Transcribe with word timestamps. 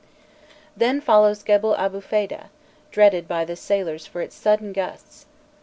Then 0.75 0.99
follows 0.99 1.43
Gebel 1.43 1.75
Abûfêda, 1.77 2.45
dreaded 2.89 3.27
by 3.27 3.45
the 3.45 3.55
sailors 3.55 4.07
for 4.07 4.19
its 4.21 4.35
sudden 4.35 4.73
gusts. 4.73 5.27